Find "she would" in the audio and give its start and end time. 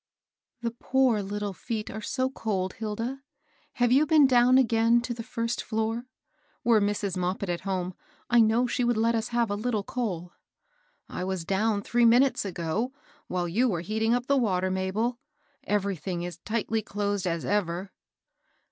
8.65-8.97